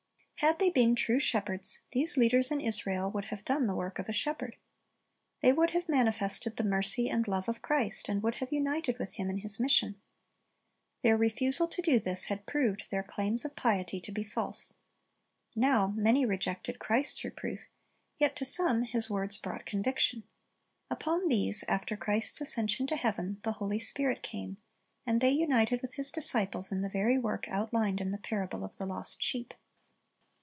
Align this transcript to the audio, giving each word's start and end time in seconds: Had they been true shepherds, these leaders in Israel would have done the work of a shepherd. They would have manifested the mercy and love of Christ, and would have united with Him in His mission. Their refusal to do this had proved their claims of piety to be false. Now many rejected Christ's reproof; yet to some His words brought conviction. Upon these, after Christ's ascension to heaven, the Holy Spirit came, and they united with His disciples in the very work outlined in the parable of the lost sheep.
Had 0.41 0.57
they 0.57 0.71
been 0.71 0.95
true 0.95 1.19
shepherds, 1.19 1.81
these 1.91 2.17
leaders 2.17 2.49
in 2.49 2.61
Israel 2.61 3.11
would 3.11 3.25
have 3.25 3.45
done 3.45 3.67
the 3.67 3.75
work 3.75 3.99
of 3.99 4.09
a 4.09 4.11
shepherd. 4.11 4.55
They 5.41 5.53
would 5.53 5.69
have 5.69 5.87
manifested 5.87 6.57
the 6.57 6.63
mercy 6.63 7.11
and 7.11 7.27
love 7.27 7.47
of 7.47 7.61
Christ, 7.61 8.09
and 8.09 8.23
would 8.23 8.37
have 8.37 8.51
united 8.51 8.97
with 8.97 9.13
Him 9.13 9.29
in 9.29 9.37
His 9.37 9.59
mission. 9.59 10.01
Their 11.03 11.15
refusal 11.15 11.67
to 11.67 11.81
do 11.83 11.99
this 11.99 12.25
had 12.25 12.47
proved 12.47 12.89
their 12.89 13.03
claims 13.03 13.45
of 13.45 13.55
piety 13.55 14.01
to 14.01 14.11
be 14.11 14.23
false. 14.23 14.73
Now 15.55 15.93
many 15.95 16.25
rejected 16.25 16.79
Christ's 16.79 17.23
reproof; 17.23 17.59
yet 18.17 18.35
to 18.37 18.43
some 18.43 18.81
His 18.81 19.11
words 19.11 19.37
brought 19.37 19.67
conviction. 19.67 20.23
Upon 20.89 21.27
these, 21.27 21.63
after 21.67 21.95
Christ's 21.95 22.41
ascension 22.41 22.87
to 22.87 22.95
heaven, 22.95 23.39
the 23.43 23.51
Holy 23.51 23.79
Spirit 23.79 24.23
came, 24.23 24.57
and 25.05 25.21
they 25.21 25.29
united 25.29 25.83
with 25.83 25.93
His 25.93 26.09
disciples 26.11 26.71
in 26.71 26.81
the 26.81 26.89
very 26.89 27.19
work 27.19 27.47
outlined 27.47 28.01
in 28.01 28.09
the 28.09 28.17
parable 28.17 28.63
of 28.63 28.75
the 28.77 28.87
lost 28.87 29.21
sheep. 29.21 29.53